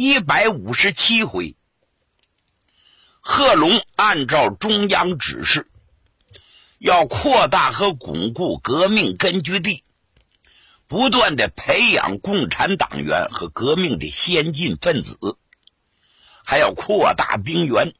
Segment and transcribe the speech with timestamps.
[0.00, 1.56] 一百五十七回，
[3.18, 5.66] 贺龙按照中央指示，
[6.78, 9.82] 要扩大和巩固革命根据地，
[10.86, 15.18] 不断的培养共产党员和革命的先进分子，
[16.44, 17.92] 还要扩大兵源，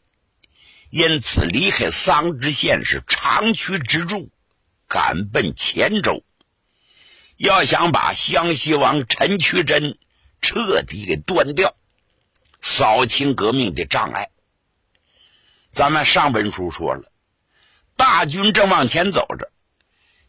[0.91, 4.31] 因此离开桑植县是长驱直入，
[4.87, 6.23] 赶奔黔州。
[7.37, 9.99] 要想把湘西王陈渠珍。
[10.41, 11.75] 彻底给端掉，
[12.61, 14.31] 扫清革命的障碍。
[15.71, 17.13] 咱们上文书说了，
[17.97, 19.53] 大军正往前走着，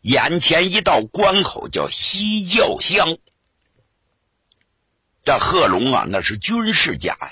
[0.02, 3.18] 眼前一道关口叫西教乡。
[5.22, 7.32] 这贺龙啊，那是军事家呀，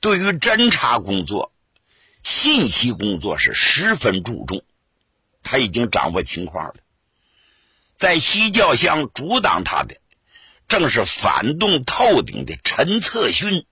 [0.00, 1.52] 对于侦察工作、
[2.22, 4.64] 信息工作是十分注重。
[5.42, 6.76] 他已经掌握情况了，
[7.98, 10.00] 在西教乡阻挡他的。
[10.80, 13.64] 正是反动透顶的陈策勋，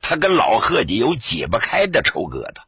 [0.00, 2.62] 他跟老贺家有解不开的仇疙瘩，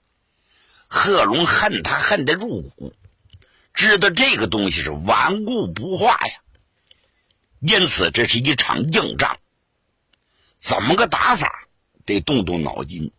[0.89, 2.93] 贺龙恨他恨得入骨，
[3.73, 6.41] 知道这个东西是顽固不化呀，
[7.61, 9.37] 因此这是一场硬仗，
[10.59, 11.69] 怎么个打法
[12.05, 13.13] 得动动脑筋，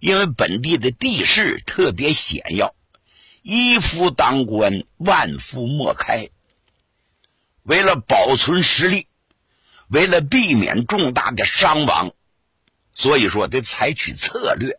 [0.00, 2.74] 因为本地的地势特别险要，
[3.42, 6.30] 一夫当关，万夫莫开。
[7.66, 9.08] 为了保存实力，
[9.88, 12.12] 为了避免重大的伤亡，
[12.94, 14.78] 所以说得采取策略。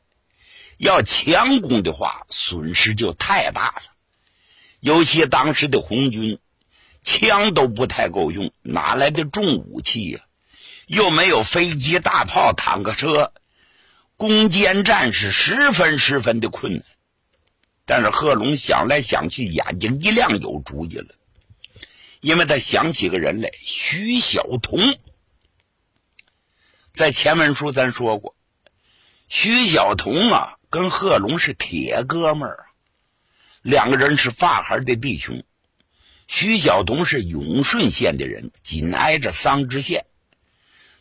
[0.77, 3.81] 要强攻的话，损失就太大了。
[4.79, 6.39] 尤其当时的红军，
[7.01, 10.21] 枪都不太够用，哪来的重武器呀？
[10.85, 13.33] 又没有飞机、大炮、坦克车，
[14.15, 16.85] 攻坚战是十分十分的困难。
[17.85, 21.15] 但是贺龙想来想去，眼睛一亮，有主意了。
[22.21, 24.79] 因为他想起个人来，徐晓彤。
[26.93, 28.35] 在前文书咱说过，
[29.27, 32.65] 徐晓彤啊，跟贺龙是铁哥们儿，
[33.61, 35.43] 两个人是发孩的弟兄。
[36.27, 40.05] 徐晓彤是永顺县的人，紧挨着桑植县。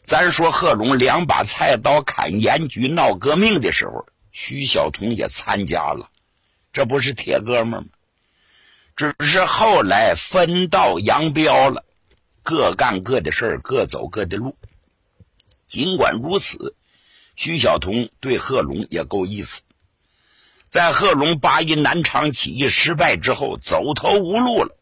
[0.02, 6.10] 咱说贺龙两把菜刀砍盐局闹革命的时候，徐晓彤也参加了，
[6.72, 7.88] 这不是铁哥们儿吗？
[8.96, 11.84] 只是后来分道扬镳了，
[12.42, 14.56] 各干各的事儿，各走各的路。
[15.66, 16.74] 尽管如此，
[17.34, 19.60] 徐晓彤对贺龙也够意思。
[20.70, 24.74] 在贺龙八一南昌起义失败之后，走投无路了，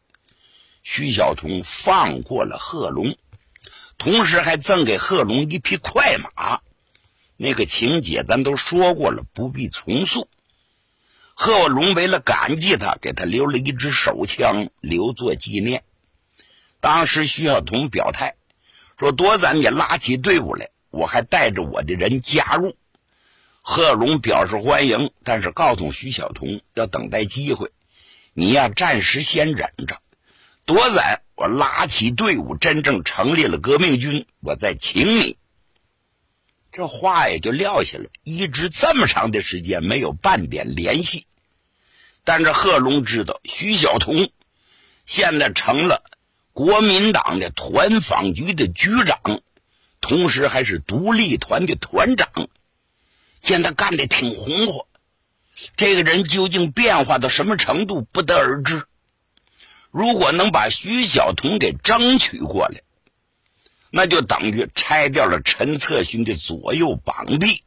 [0.84, 3.16] 徐晓彤放过了贺龙，
[3.98, 6.60] 同时还赠给贺龙一匹快马。
[7.36, 10.28] 那个情节咱都说过了，不必重述。
[11.34, 15.82] 贺龙为了感激他，给他留了一支手枪，留作纪念。
[16.80, 18.36] 当时徐晓彤表态
[18.98, 22.76] 说：“多咱你拉起队伍来，我还带着我的人加入。”
[23.66, 27.72] 贺龙表示欢迎，但是告诉徐晓彤要等待机会，
[28.32, 29.98] 你呀暂时先忍着，
[30.66, 35.36] 多咱我拉起队伍，真正成立了革命军，我再请你。
[36.76, 41.24] 这话也就撂下了，一直这么长的时间没有半点联系。
[42.24, 44.28] 但是贺龙知道徐晓彤
[45.06, 46.02] 现在成了
[46.52, 49.40] 国民党的团访局的局长，
[50.00, 52.48] 同时还是独立团的团长，
[53.40, 54.88] 现在干的挺红火。
[55.76, 58.82] 这个人究竟变化到什么程度，不得而知。
[59.92, 62.82] 如果能把徐晓彤给争取过来。
[63.96, 67.62] 那就等于拆掉了陈策勋的左右膀臂，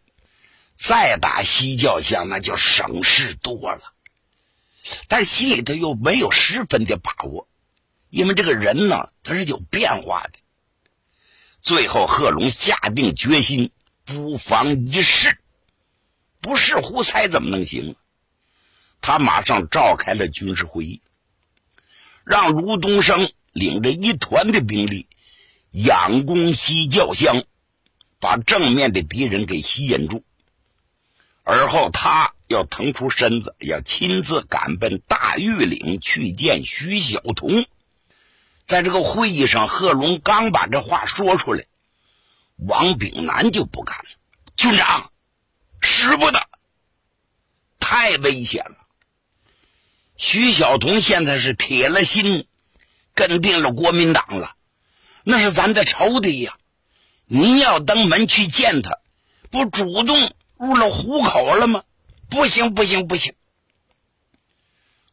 [0.78, 3.94] 再打西教乡那就省事多了。
[5.08, 7.48] 但是心里头又没有十分的把握，
[8.10, 10.40] 因为这个人呢他是有变化的。
[11.62, 13.72] 最后贺龙下定决心，
[14.04, 15.38] 不妨一试，
[16.42, 17.96] 不试胡猜怎么能行？
[19.00, 21.02] 他马上召开了军事会议，
[22.26, 25.07] 让卢东升领着一团的兵力。
[25.86, 27.44] 仰攻西教乡，
[28.20, 30.24] 把正面的敌人给吸引住，
[31.44, 37.68] 而后他要腾出身子，要亲自赶奔大峪岭去见徐晓彤。
[38.66, 41.64] 在这个会议上，贺龙刚把这话说出来，
[42.56, 44.10] 王炳南就不干了，
[44.56, 45.12] 军长，
[45.80, 46.50] 使不得，
[47.80, 48.78] 太危险了。
[50.18, 52.48] 徐晓彤现在是铁了心，
[53.14, 54.56] 跟定了国民党了，
[55.30, 56.58] 那是咱的仇敌呀！
[57.26, 59.00] 你要登门去见他，
[59.52, 61.84] 不主动入了虎口了吗？
[62.30, 63.34] 不行，不行，不行！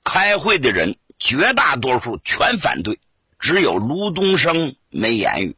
[0.05, 3.01] 开会的人绝大多数全反对，
[3.41, 5.57] 只有卢东升没言语。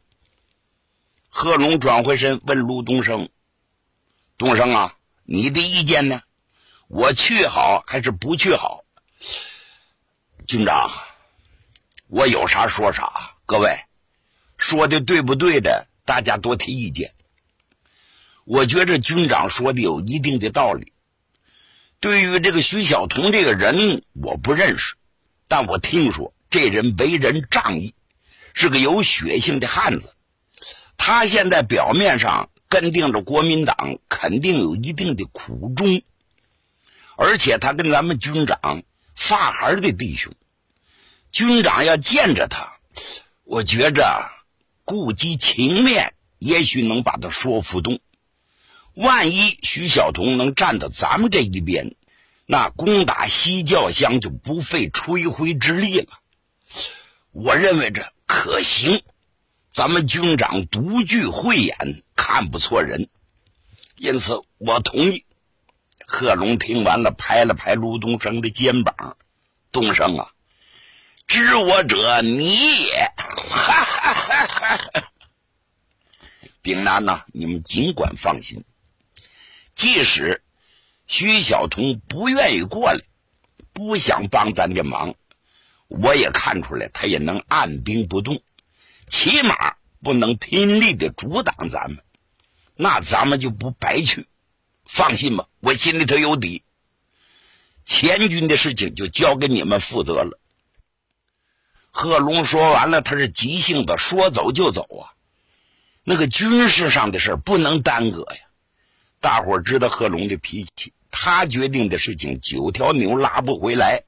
[1.29, 3.29] 贺龙转回身问卢东升
[4.39, 6.23] ：“东升啊，你的意见呢？
[6.87, 8.83] 我去好还是不去好？”
[10.47, 10.91] 军长，
[12.07, 13.35] 我有啥说啥。
[13.45, 13.77] 各位
[14.57, 17.13] 说的对不对的，大家多提意见。
[18.43, 20.93] 我觉着军长说的有一定的道理。
[21.99, 24.95] 对于这个徐晓彤这个人，我不认识，
[25.47, 27.93] 但我听说这人为人仗义，
[28.53, 30.13] 是个有血性的汉子。
[30.97, 36.01] 他现在表面上跟定着国民党，肯定有一定的苦衷，
[37.15, 38.83] 而且他跟咱们军长。
[39.19, 40.31] 发孩的弟兄，
[41.31, 42.77] 军长要见着他，
[43.45, 44.29] 我觉着
[44.87, 47.99] 顾及情面，也许能把他说服动。
[48.93, 51.97] 万一徐晓彤能站到咱们这一边，
[52.45, 56.07] 那攻打西教乡就不费吹灰之力了。
[57.33, 59.03] 我认为这可行，
[59.73, 63.09] 咱们军长独具慧眼，看不错人，
[63.97, 65.25] 因此我同意。
[66.05, 69.17] 贺龙听完了，拍了拍卢东升的肩膀
[69.73, 70.31] ：“东升啊，
[71.27, 73.11] 知我者你也。
[73.49, 74.79] 哈
[76.61, 78.63] 丙南呐，你们尽管放心。
[79.73, 80.41] 即使
[81.05, 83.01] 徐晓彤不愿意过来，
[83.73, 85.15] 不想帮咱的忙，
[85.87, 88.41] 我也看出来，他也能按兵不动，
[89.05, 92.03] 起码不能拼力的阻挡咱们。
[92.75, 94.27] 那咱们就不白去。”
[94.85, 96.63] 放心吧，我心里头有底。
[97.83, 100.39] 前军的事情就交给你们负责了。
[101.99, 105.17] 贺龙说完了，他是急性子，说走就走啊。
[106.03, 108.41] 那个军事上的事不能耽搁呀。
[109.19, 114.03] 大伙知道贺龙的脾气，他决定的事情九条牛拉不回来，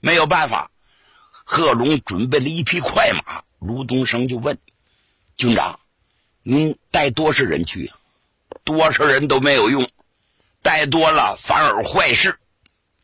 [0.00, 0.70] 没有办法。
[1.32, 4.58] 贺龙准备了一匹快马，卢东升就问
[5.38, 5.80] 军长
[6.44, 7.90] ：“您带多少人去？”
[8.62, 9.88] 多少人都没有用，
[10.60, 12.38] 带多了反而坏事，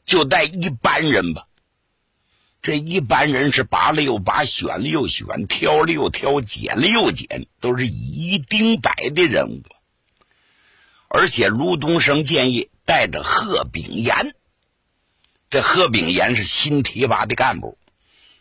[0.05, 1.47] 就带一般人吧。
[2.67, 9.63] 这一般人是拔了又拔，选了又选，挑了又挑，拣了又拣，都是以一丁百的人物。
[11.07, 14.35] 而且卢东升建议带着贺炳炎，
[15.49, 17.79] 这贺炳炎是新提拔的干部，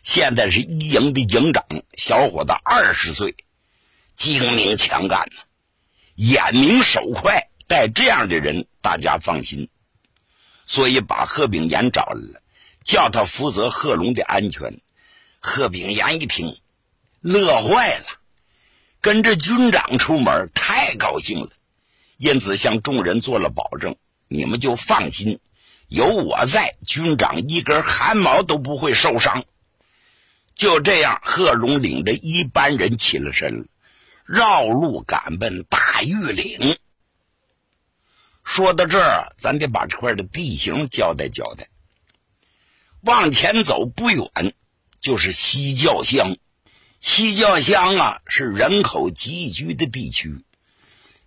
[0.02, 1.64] 现在是一营的营长，
[1.96, 3.36] 小伙子二十岁，
[4.16, 5.40] 精明强干呢。
[6.16, 9.68] 眼明手快，带这样的人，大家放心。
[10.64, 12.42] 所以把贺炳炎找来了，
[12.86, 14.80] 叫他负责贺龙的安全。
[15.40, 16.60] 贺炳炎一听，
[17.20, 18.06] 乐坏了，
[19.00, 21.50] 跟着军长出门，太高兴了。
[22.16, 23.96] 因此向众人做了保证：
[24.28, 25.40] 你们就放心，
[25.88, 29.44] 有我在，军长一根汗毛都不会受伤。
[30.54, 33.66] 就这样，贺龙领着一班人起了身了。
[34.24, 36.78] 绕路赶奔大峪岭。
[38.44, 41.68] 说到这儿，咱得把这块的地形交代交代。
[43.06, 44.28] 往前走不远，
[45.00, 46.36] 就是西教乡。
[47.00, 50.44] 西教乡啊，是人口集居的地区，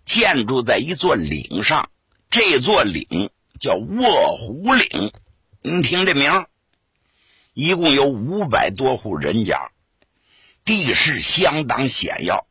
[0.04, 1.88] 建筑在一座岭上。
[2.28, 5.10] 这座岭叫卧虎岭，
[5.62, 6.44] 您听这名
[7.54, 9.70] 一共有五百多户人家，
[10.66, 12.46] 地势相当险要。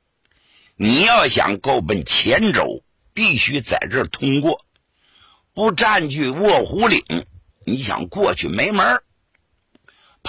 [0.75, 2.83] 你要想够奔黔州，
[3.13, 4.65] 必须在这儿通过，
[5.53, 7.03] 不占据卧虎岭，
[7.63, 9.03] 你想过去没门儿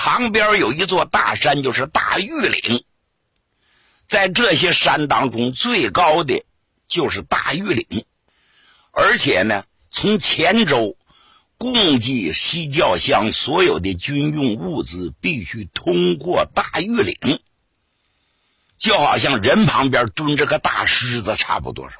[0.02, 2.84] 旁边有一座大山，就是大峪岭。
[4.08, 6.42] 在这些山当中，最高的
[6.88, 8.06] 就是大峪岭，
[8.92, 10.96] 而且呢，从黔州
[11.58, 17.42] 供给西教乡所有的军用物资，必须通过大峪岭。
[18.78, 21.96] 就好像人旁边蹲着个大狮子差不多少，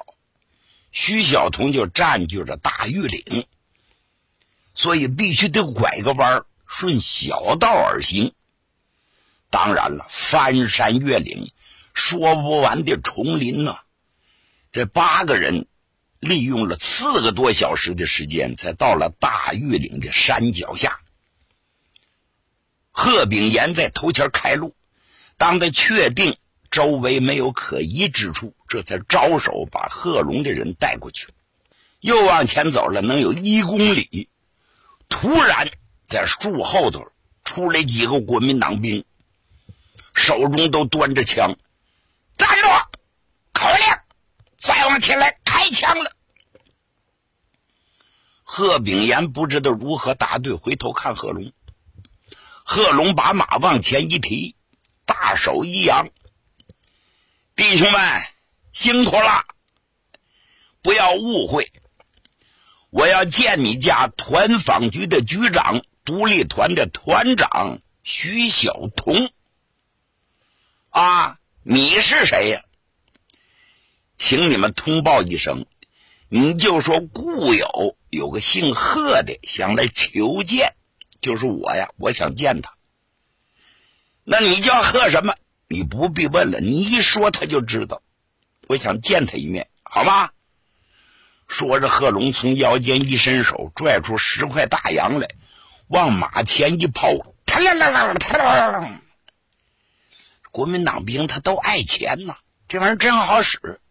[0.91, 3.45] 徐晓彤就占据着大峪岭，
[4.73, 8.33] 所以必须得拐个弯儿顺小道而行。
[9.49, 11.51] 当然了，翻山越岭，
[11.93, 13.75] 说不完的丛林呢。
[14.71, 15.67] 这八个人
[16.19, 21.01] 利用了四个多小时的时间，才到了大玉岭的山脚下。
[22.89, 24.73] 贺炳炎在头前开路，
[25.37, 26.37] 当他确定。
[26.71, 31.27] 周围没有可疑之处，这才招手把贺龙的人带过去。
[31.99, 34.29] 又往前走了，能有一公里，
[35.09, 35.69] 突然
[36.11, 37.07] 在树后头
[37.45, 39.05] 出来几个国民党兵，
[40.13, 41.57] 手中都端着枪，
[42.35, 42.67] 站住！
[43.53, 43.79] 口令，
[44.57, 46.11] 再往前来开枪了。
[48.43, 51.53] 贺炳炎不知道如何答对，回头看贺龙。
[52.65, 54.57] 贺龙把马往前一提，
[55.05, 56.09] 大手一扬
[57.55, 58.21] ：“弟兄们，
[58.73, 59.45] 辛苦了！
[60.81, 61.71] 不要误会，
[62.89, 69.31] 我要见你家团防局的局长，独立团的团长徐晓彤。
[70.89, 72.65] 啊，你是谁呀？
[74.17, 75.65] 请你们通报一声，
[76.27, 80.75] 你就说故友有个姓贺的想来求见。”
[81.21, 82.73] 就是我呀，我想见他。
[84.25, 85.33] 那你叫贺什么？
[85.69, 88.03] 你不必问了，你一说他就知道。
[88.67, 90.31] 我想见他一面，好吗？
[91.47, 95.35] 说着，贺龙从腰间一伸手，拽出十块大洋来，
[95.91, 97.11] 往马前一抛，
[97.47, 99.01] 啦啦啦啦啦啦！
[100.49, 102.37] 国民党兵他都爱钱呐，
[102.69, 103.81] 这玩意儿真好使，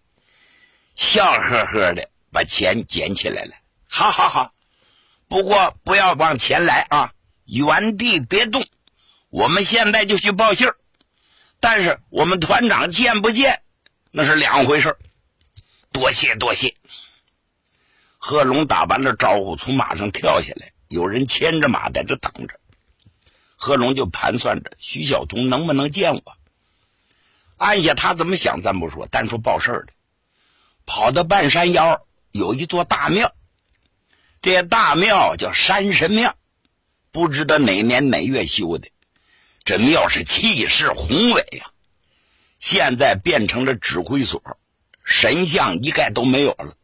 [0.95, 3.53] 笑呵呵的把钱捡起来了。
[3.87, 4.55] 好好好，
[5.29, 7.13] 不过不要往前来啊！
[7.45, 8.67] 原地别动，
[9.29, 10.77] 我们现在就去报信儿。
[11.61, 13.61] 但是我们团长见不见，
[14.11, 14.97] 那是两回事
[15.93, 16.75] 多谢多谢。
[18.17, 22.59] 贺龙打完了招呼，从马上跳下来，有人牵着马在这等着。
[23.55, 26.23] 贺龙就盘算着徐晓东能不能见我。
[27.57, 29.93] 按下他怎么想咱不说，单说报事儿的，
[30.87, 33.33] 跑到半山腰有一座大庙，
[34.43, 36.35] 这大庙叫山神庙。
[37.13, 38.91] 不知道哪年哪月修的，
[39.65, 41.71] 这庙是气势宏伟呀！
[42.59, 44.59] 现在变成了指挥所，
[45.05, 46.75] 神像一概都没有了。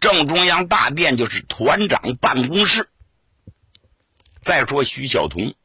[0.00, 2.88] 正中央大殿就是团长办公室。
[4.46, 5.56] 再说徐晓彤，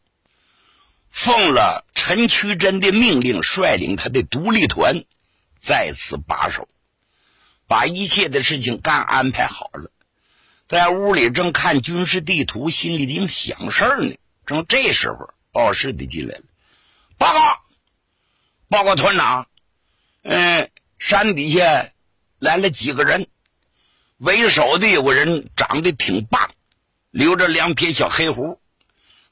[1.08, 5.06] 奉了陈渠珍的命令，率领他的独立团
[5.60, 6.68] 在此把守，
[7.68, 9.92] 把一切的事情干安排好了。
[10.68, 14.16] 在屋里正看军事地图，心里正想事儿呢。
[14.48, 16.44] 正这时候，报事的进来了，
[17.20, 17.62] 报告，
[18.68, 19.48] 报告团长，
[20.24, 21.92] 嗯，山底下
[22.40, 23.28] 来了几个人，
[24.18, 26.50] 为首的有个人长得挺棒，
[27.12, 28.60] 留着两撇小黑胡。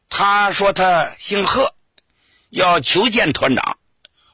[0.09, 1.73] 他说他姓贺，
[2.49, 3.77] 要求见团长。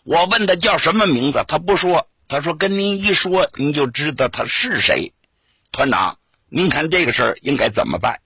[0.03, 2.09] 我问他叫什么名字，他不说。
[2.27, 5.13] 他说跟您一说，您就知道他是谁。
[5.71, 6.17] 团长。
[6.47, 8.21] 您看这个事儿应该怎么办？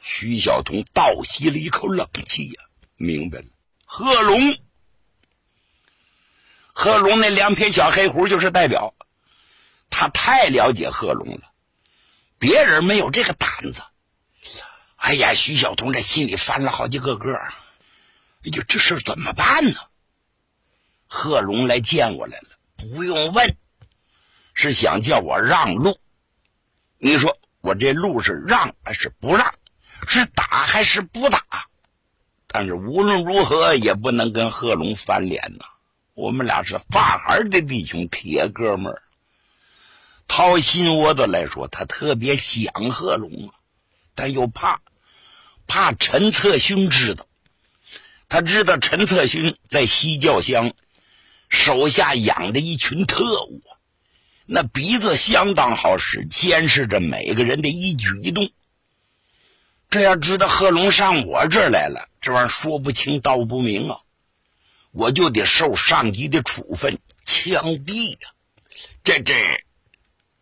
[0.00, 2.62] 徐晓彤倒吸了一口冷气呀，
[2.96, 3.44] 明白了。
[3.86, 4.58] 贺龙，
[6.66, 8.94] 贺龙那两撇小黑胡就是代表，
[9.88, 11.52] 他太了解贺龙了，
[12.38, 13.82] 别人没有这个胆子。
[15.02, 19.80] 哎呀，徐晓彤这心里翻了好几个个，哎呀，这事怎么办呢？
[21.08, 23.56] 贺龙来见我来了，不用问。
[24.54, 25.98] 是想叫我让路，
[26.98, 29.52] 你说我这路是让还是不让？
[30.06, 31.42] 是打还是不打？
[32.46, 35.64] 但是无论如何也不能跟贺龙翻脸呐。
[36.14, 39.02] 我们俩是发孩的弟兄，铁哥们儿。
[40.28, 43.54] 掏心窝子来说，他特别想贺龙啊，
[44.14, 44.80] 但又怕，
[45.72, 47.26] 怕陈策勋知道。
[48.28, 50.74] 他知道陈策勋在西教乡
[51.48, 53.62] 手下养着一群特务。
[54.44, 58.50] 那鼻子相当好使，监视着每个人的一举一动。
[59.88, 64.00] 这要知道贺龙上我这儿来了，这玩意儿说不清道不明啊，
[64.90, 68.28] 我就得受上级的处分，枪毙呀！
[69.02, 69.34] 这这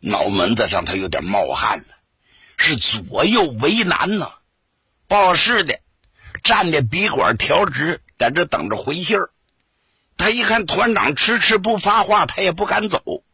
[0.01, 1.95] 脑门子上他有点冒汗了，
[2.57, 4.33] 是左右为难呐。
[5.11, 5.81] 报事的
[6.45, 9.33] 站的笔管调直，在这等着回信儿。
[10.17, 13.25] 他一看团长迟迟不发话，他也不敢走。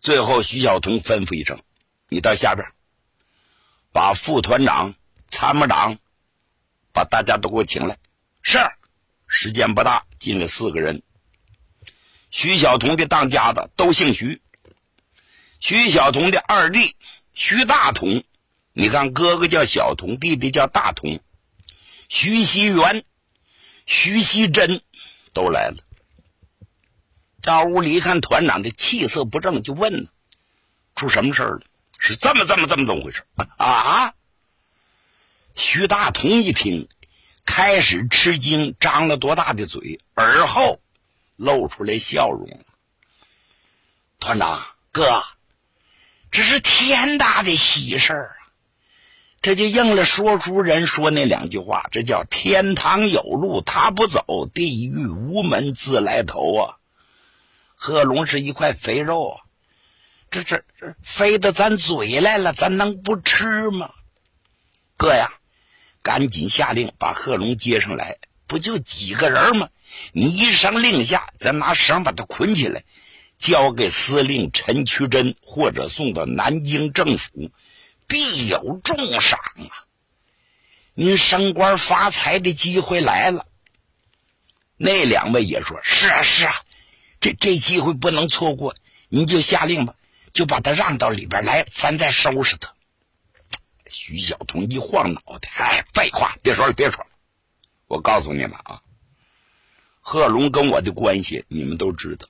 [0.00, 1.62] 最后，徐晓彤吩咐一声
[2.08, 2.72] ：“你到下边，
[3.92, 4.94] 把副团长、
[5.26, 5.98] 参谋长，
[6.94, 7.98] 把大家都给我请来。”
[8.40, 8.56] 是，
[9.26, 11.02] 时间不大，进来四个人。
[12.30, 14.40] 徐晓彤的当家的都姓徐。
[15.60, 16.96] 徐晓彤的二弟
[17.34, 18.24] 徐大同，
[18.80, 21.20] 你看，哥哥叫小童，弟弟叫大童。
[22.08, 23.04] 徐熙元、
[23.86, 24.82] 徐熙珍
[25.32, 25.78] 都来了。
[27.42, 30.08] 到屋里一看，团长的气色不正，就问
[30.94, 31.60] ：“出什么事了？
[31.98, 33.24] 是这么这么这么这么回事
[33.56, 34.14] 啊？”
[35.56, 36.88] 徐大同一听，
[37.44, 40.80] 开始吃惊，张了多大的嘴，而后
[41.34, 42.64] 露出来笑容。
[44.20, 45.24] 团长哥，
[46.30, 48.37] 这是天大的喜事儿！
[49.40, 56.74] 这就应了说书人说那两句话，这叫天堂有路他不走，地狱无门自来投啊！
[57.76, 59.40] 贺龙是一块肥肉啊，
[60.30, 63.90] 这这这飞到咱嘴来了，咱能不吃吗？
[64.96, 65.34] 哥呀，
[66.02, 68.18] 赶紧下令把贺龙接上来，
[68.48, 69.68] 不就几个人吗？
[70.12, 72.82] 你一声令下，咱拿绳把他捆起来，
[73.36, 77.52] 交给司令陈渠珍，或者送到南京政府，
[78.08, 79.86] 必有重赏啊！
[80.94, 83.46] 您升官发财的机会来了。
[84.76, 86.52] 那两位也说：“是啊，是啊。”
[87.20, 88.74] 这这机会不能错过，
[89.08, 89.94] 您就下令吧，
[90.32, 92.72] 就把他让到里边来，咱再收拾他。
[93.90, 97.10] 徐晓彤一晃脑袋，哎，废话，别说了，别说了。
[97.88, 98.80] 我告诉你们啊，
[100.00, 102.26] 贺龙跟我的关系你们都知道。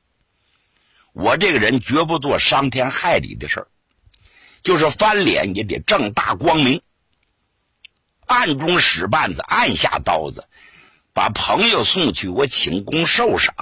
[1.12, 3.68] 我这个人绝不做伤天害理的事儿，
[4.62, 6.82] 就是翻脸也得正大光明，
[8.26, 10.48] 暗中使绊子，暗下刀子，
[11.14, 13.54] 把朋友送去，我请功受赏。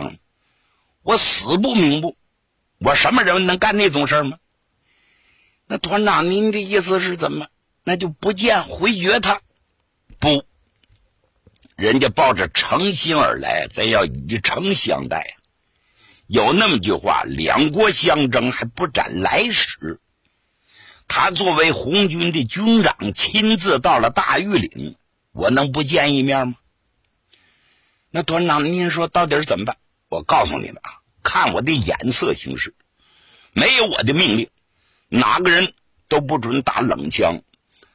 [1.03, 2.17] 我死不瞑目，
[2.79, 4.39] 我什么人能干那种事吗？
[5.67, 7.47] 那团长，您的意思是怎么？
[7.85, 9.41] 那就不见回绝他？
[10.19, 10.45] 不，
[11.77, 15.37] 人家抱着诚心而来，咱要以诚相待。
[16.27, 20.01] 有那么句话：两国相争还不斩来使。
[21.09, 24.97] 他作为红军的军长，亲自到了大峪岭，
[25.33, 26.55] 我能不见一面吗？
[28.11, 29.77] 那团长，您说到底是怎么办？
[30.09, 32.75] 我告诉你们啊，看我的眼色行事。
[33.53, 34.51] 没有我的命令，
[35.09, 35.73] 哪个人
[36.09, 37.43] 都不准打冷枪，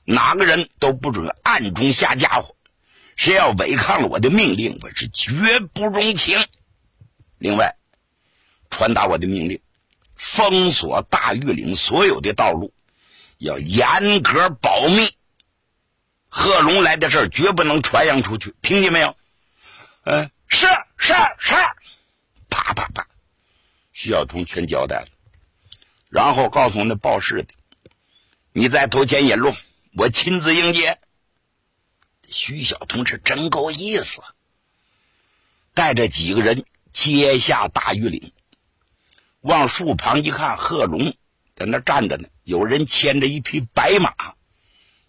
[0.03, 2.55] 哪个人都不准暗中下家伙。
[3.15, 6.39] 谁要违抗了我的命令，我是绝不容情。
[7.37, 7.75] 另外，
[8.69, 9.61] 传达我的命令，
[10.15, 12.73] 封锁大峪岭所有的道路，
[13.41, 15.09] 要严格保密。
[16.29, 19.17] 贺龙来的事绝不能传扬出去，听见没有？
[20.03, 21.55] 嗯，是是是。
[22.49, 23.07] 啪啪啪，
[23.93, 25.07] 徐晓彤全交代了，
[26.09, 27.53] 然后告诉那报事的
[28.53, 29.55] ：“你在头前引路，
[29.97, 30.99] 我亲自迎接。”
[32.29, 34.21] 徐晓彤是真够意思，
[35.73, 38.31] 带着几个人接下大玉岭，
[39.41, 41.15] 往树旁一看，贺龙
[41.55, 44.13] 在那站着呢，有人牵着一匹白马，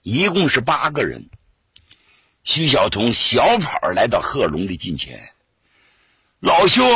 [0.02, 1.28] 一共是八个人。
[2.44, 5.34] 徐晓彤小跑来到贺龙的近前，
[6.38, 6.86] 老兄！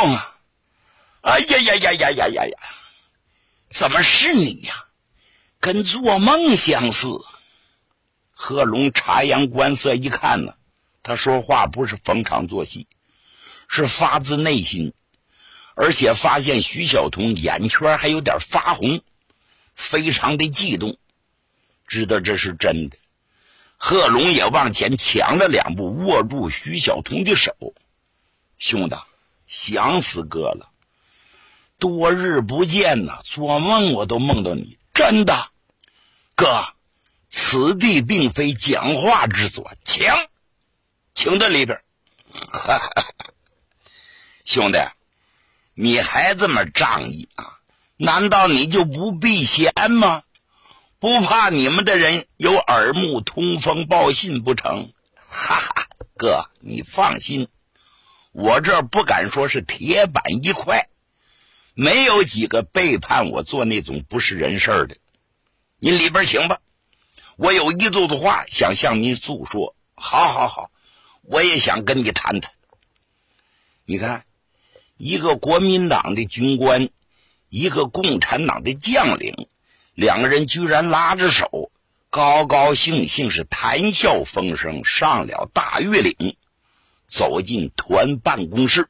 [1.19, 2.57] 哎呀呀呀呀呀呀呀！
[3.67, 4.85] 怎么是你呀？
[5.59, 7.09] 跟做梦相似。
[8.31, 10.53] 贺龙察言观色一看呢，
[11.03, 12.87] 他说话不是逢场作戏，
[13.67, 14.93] 是发自内心，
[15.75, 19.01] 而且发现徐晓彤眼圈还有点发红，
[19.77, 20.97] 非常的激动，
[21.87, 22.97] 知道这是真的。
[23.77, 27.53] 贺龙也往前抢了两步，握住徐晓彤的手
[28.57, 28.95] ：“兄弟，
[29.45, 30.71] 想死哥了。”
[31.77, 34.79] 多日不见呐，做梦我都梦到你。
[34.95, 35.51] 真的，
[36.35, 36.73] 哥，
[37.29, 40.07] 此地并非讲话之所，请，
[41.13, 41.79] 请到里边。
[44.43, 44.79] 兄弟，
[45.75, 47.56] 你还这么仗义啊？
[47.97, 50.23] 难道你就不避嫌吗？
[50.99, 54.91] 不怕你们的人有耳目通风报信不成？
[55.29, 57.47] 哈哈，哥，你放心，
[58.31, 60.87] 我这不敢说是铁板一块。
[61.73, 64.97] 没有几个背叛我做那种不是人事的，
[65.79, 66.59] 您里边请吧。
[67.35, 69.75] 我有一肚子话想向您诉说。
[69.93, 70.71] 好，好，好，
[71.21, 72.51] 我也想跟你谈谈。
[73.85, 74.25] 你看，
[74.97, 76.89] 一个国民党的军官，
[77.49, 79.47] 一个共产党的将领，
[79.93, 81.71] 两个人居然拉着手，
[82.09, 86.37] 高高兴兴是谈笑风生，上了大峪岭，
[87.07, 88.89] 走进团办公室。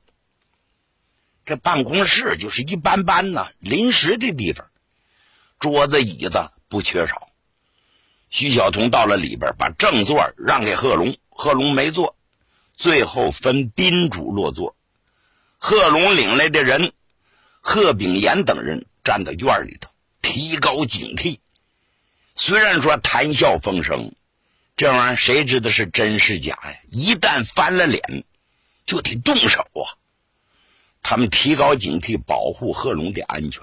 [1.45, 4.67] 这办公室就是一般般呢，临时的地方，
[5.59, 7.29] 桌子椅子不缺少。
[8.29, 12.15] 徐晓彤到了里边，把正座让给贺龙，贺龙没坐。
[12.73, 14.75] 最后分宾主落座，
[15.57, 16.91] 贺龙领来的人，
[17.69, 19.89] 贺炳炎等人站在院里头，
[20.21, 21.39] 提高警惕。
[22.33, 24.13] 虽然说谈笑风生，
[24.77, 26.77] 这玩意儿谁知道是真是假呀？
[26.87, 28.23] 一旦翻了脸，
[28.85, 29.99] 就得动手啊！
[31.03, 33.61] 他们提高警惕，保护贺龙的安全。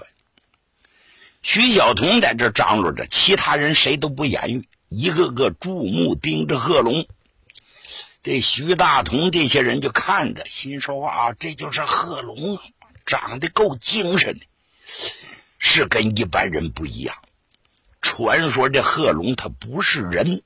[1.41, 7.07] 徐晓彤在这张罗着，其他人谁都不言语，一个个注目盯着贺龙。
[8.21, 12.63] 这徐大同这些人就看着，心说：“啊，这就是贺龙啊，
[13.05, 14.45] 长得够精神的，
[15.59, 17.15] 是跟一般人不一样。
[18.01, 20.43] 传说这贺龙他不是人，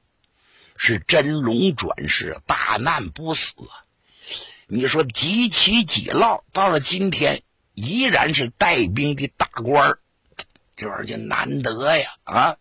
[0.78, 3.54] 是真龙转世，大难不死。
[4.68, 7.44] 你说几起几落，到了今天
[7.74, 9.98] 依然是带兵的大官
[10.76, 12.10] 这玩意儿就难得呀！
[12.24, 12.58] 啊，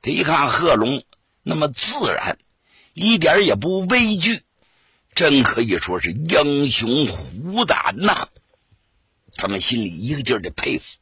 [0.00, 1.04] 他一看贺龙
[1.42, 2.38] 那么自然，
[2.94, 4.42] 一点也不畏惧，
[5.14, 8.26] 真可以说是英雄虎胆呐！
[9.42, 10.98] 他们心里一个劲儿的佩服。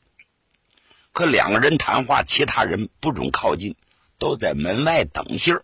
[1.13, 3.77] 可两个人谈话，其他人不准靠近，
[4.19, 5.63] 都在门外等信儿。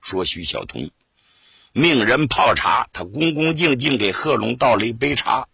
[0.00, 0.90] 说徐晓彤
[1.74, 5.46] 命人泡茶，他恭恭敬敬给贺龙倒了一杯茶，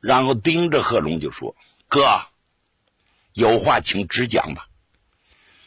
[0.00, 1.54] 然后盯着贺龙就说
[1.86, 2.26] ：“哥，
[3.32, 4.66] 有话请直讲吧，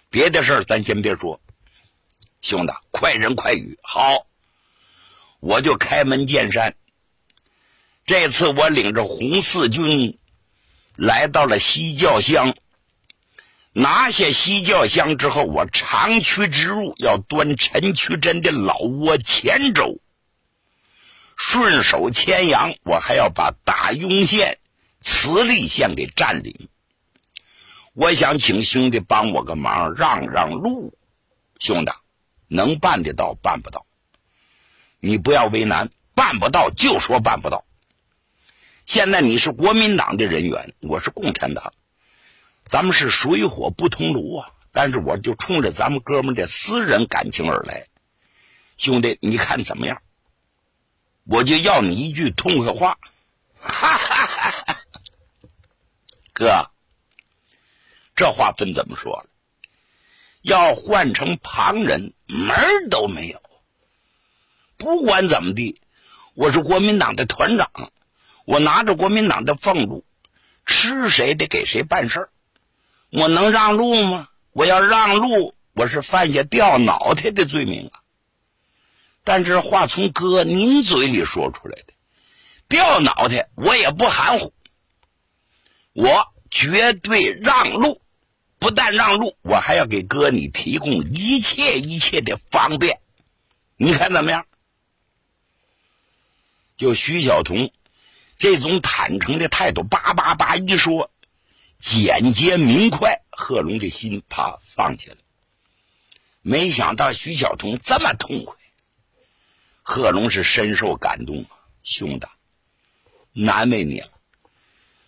[0.10, 1.40] 别的事儿咱先别说。
[2.42, 4.28] 兄弟，快人快语，好，
[5.40, 6.76] 我就开门见山。
[8.06, 10.18] 这次我领着红四军。”
[10.96, 12.54] 来到了西教乡，
[13.72, 20.00] 拿下西教乡之后，我长驱直入，要端陈渠珍的老窝黔州。
[21.36, 24.60] 顺手牵羊，我还要把大庸县、
[25.02, 26.70] 慈利县给占领。
[27.94, 30.96] 我想请兄弟帮我个忙，让让路。
[31.58, 31.92] 兄弟，
[32.48, 33.88] 能办得到，办不到，
[35.00, 37.66] 你不要为难，办不到就说办不到。
[38.86, 41.74] 现在你是国民党的人员，我是共产党，
[42.66, 44.52] 咱们是水火不同炉啊！
[44.74, 47.88] 但是我就冲着咱们哥们的私人感情而来，
[48.78, 50.02] 兄弟，你看怎么样？
[51.26, 52.98] 我就要你一句痛快话，
[53.56, 54.78] 哈哈哈哈
[56.34, 56.70] 哥，
[58.16, 59.30] 这话分怎么说了？
[60.42, 63.42] 要换成旁人，门都没有。
[64.76, 65.80] 不管怎么地，
[66.34, 67.72] 我是国民党的团长。
[68.46, 70.06] 我拿着国民党的俸禄，
[70.66, 72.30] 吃谁得给谁办事儿，
[73.10, 74.30] 我能让路吗？
[74.52, 78.02] 我要让路，我是犯下掉脑袋的罪名啊！
[79.24, 81.94] 但这话从哥您嘴里说出来的，
[82.68, 84.54] 掉脑袋我也不含糊，
[85.94, 88.02] 我绝对让路，
[88.60, 93.00] 不但让路，我还要给哥你提供一切一切的方便，
[93.78, 94.46] 你看怎么样？
[96.76, 97.72] 就徐晓彤。
[98.44, 101.10] 这种坦诚的态度，叭叭叭一说，
[101.80, 105.18] 简洁明快，贺龙的心啪放下了。
[106.42, 108.58] 没想到徐晓彤这么痛快，
[109.82, 111.56] 贺龙是深受感动啊！
[111.84, 112.28] 兄弟，
[113.32, 114.10] 难为你了。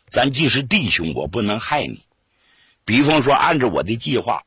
[0.07, 2.05] 咱既是弟兄，我不能害你。
[2.85, 4.45] 比方说，按照我的计划，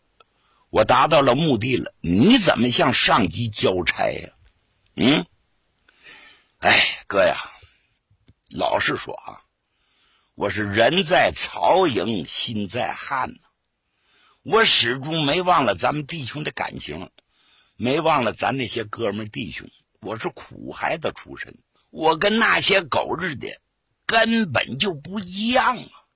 [0.71, 4.31] 我达到了目的了，你怎么向上级交差呀？
[4.97, 5.27] 嗯？
[6.61, 7.37] 哎，哥呀！
[8.57, 9.43] 老实说啊，
[10.35, 13.41] 我是人在曹营心在汉呐，
[14.43, 17.11] 我始终没忘了咱们弟兄的感情，
[17.77, 19.69] 没忘了咱那些哥们弟兄。
[20.01, 21.59] 我是苦孩子出身，
[21.91, 23.61] 我跟那些狗日的
[24.07, 26.09] 根本就不一样啊！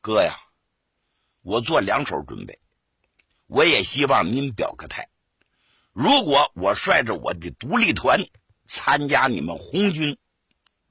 [0.00, 0.38] 哥呀，
[1.40, 2.60] 我做两手准备，
[3.48, 5.08] 我也希望您表个态。
[5.92, 8.24] 如果我率着我的独立团
[8.64, 10.16] 参加你们红军。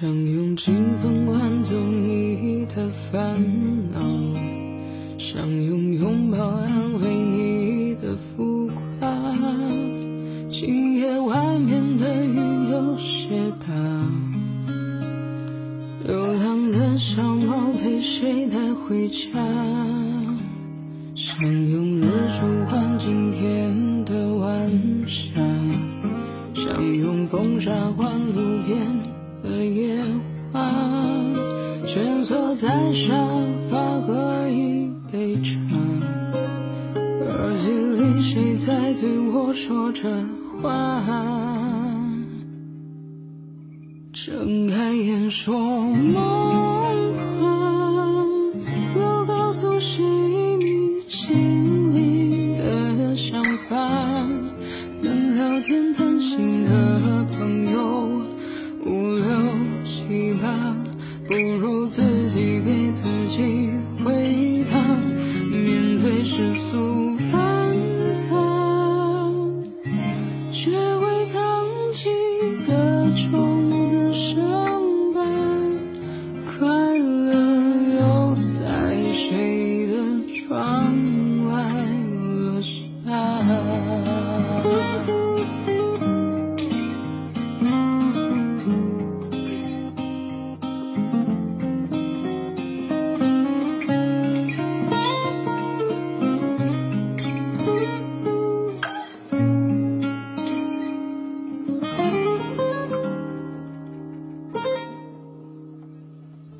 [0.00, 3.36] 想用清风换走你的烦
[3.90, 3.98] 恼，
[5.18, 5.87] 想用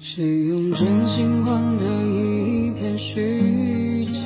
[0.00, 4.20] 谁用真心换得一片虚假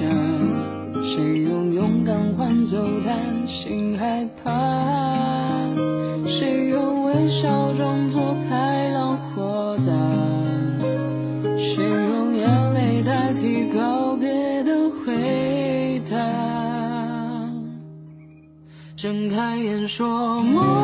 [1.03, 4.51] 谁用勇敢换走担心害怕
[6.27, 9.93] 谁用微笑装作开朗豁达
[11.57, 17.51] 谁用眼泪代替告别的回答
[18.95, 20.82] 睁开眼说梦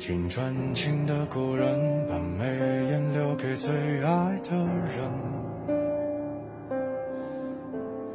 [0.00, 5.06] 听传情的古人，把眉眼留给最爱的人。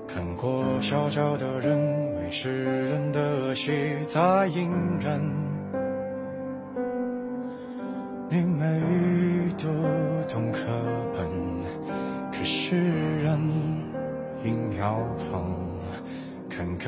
[0.07, 3.71] 看过小小的人，为世人的戏
[4.03, 5.44] 在隐忍。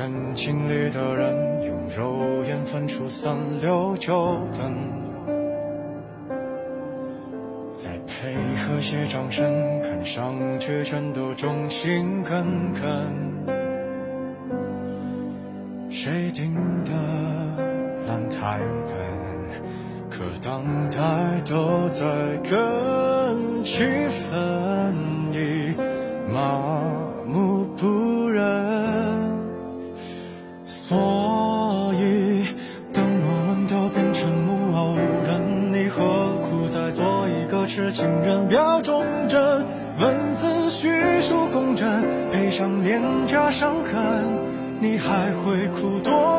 [0.08, 4.74] 感情里的人用肉眼分出三六九等
[7.74, 9.44] 再配合些掌声
[9.82, 12.82] 看上去全都忠心耿耿
[15.90, 16.54] 谁定
[16.86, 16.92] 的
[18.06, 22.06] 烂台本可当代都在
[22.48, 24.94] 跟气氛
[25.34, 25.76] 一
[26.32, 26.87] 忙
[43.50, 43.94] 伤痕
[44.80, 46.37] 你还会哭多